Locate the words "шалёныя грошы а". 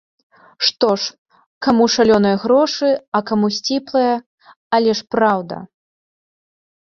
1.95-3.21